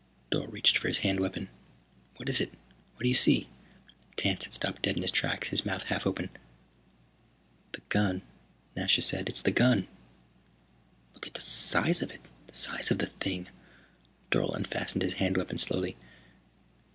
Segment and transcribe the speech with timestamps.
[0.31, 1.47] Dorle reached for his hand weapon.
[2.15, 2.51] "What is it?
[2.95, 3.47] What do you see?"
[4.15, 6.31] Tance had stopped dead in his tracks, his mouth half open.
[7.73, 8.23] "The gun,"
[8.75, 9.29] Nasha said.
[9.29, 9.87] "It's the gun."
[11.13, 12.21] "Look at the size of it.
[12.47, 13.49] The size of the thing."
[14.31, 15.97] Dorle unfastened his hand weapon slowly.